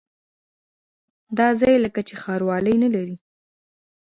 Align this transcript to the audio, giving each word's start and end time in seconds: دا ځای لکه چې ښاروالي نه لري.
دا 1.37 1.47
ځای 1.59 1.75
لکه 1.85 2.01
چې 2.07 2.13
ښاروالي 2.21 2.75
نه 2.83 2.89
لري. 2.95 3.15